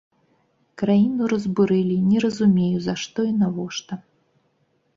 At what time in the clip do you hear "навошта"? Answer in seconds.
3.45-3.93